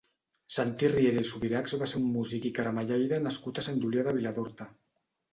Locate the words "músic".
2.13-2.47